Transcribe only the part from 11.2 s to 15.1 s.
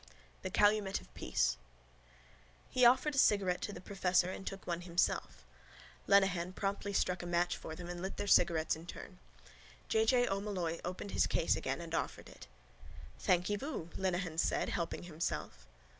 case again and offered it. —Thanky vous, Lenehan said, helping